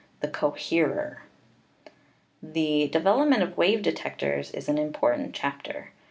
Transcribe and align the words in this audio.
the 0.21 0.27
coherer. 0.27 1.21
314 2.41 2.41
ELECTRICITY 2.41 2.51
The 2.87 2.91
development 2.91 3.43
of 3.43 3.55
wave 3.57 3.83
detectors 3.83 4.49
is 4.49 4.67
an 4.67 4.79
important 4.79 5.35
chapter. 5.35 5.91